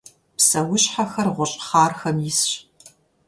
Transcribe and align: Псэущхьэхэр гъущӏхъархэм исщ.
Псэущхьэхэр 0.37 1.27
гъущӏхъархэм 1.35 2.17
исщ. 2.29 2.49